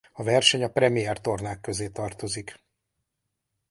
A 0.11 0.23
verseny 0.23 0.63
a 0.63 0.69
Premier 0.69 1.19
tornák 1.21 1.61
közé 1.61 1.87
tartozik. 1.87 2.59